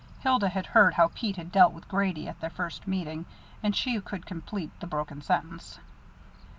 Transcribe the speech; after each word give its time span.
Hilda 0.21 0.49
had 0.49 0.65
heard 0.65 0.95
how 0.95 1.09
Pete 1.13 1.35
had 1.37 1.51
dealt 1.51 1.73
with 1.73 1.87
Grady 1.87 2.27
at 2.27 2.39
their 2.39 2.49
first 2.49 2.87
meeting, 2.87 3.27
and 3.61 3.75
she 3.75 4.01
could 4.01 4.25
complete 4.25 4.71
the 4.79 4.87
broken 4.87 5.21
sentence. 5.21 5.77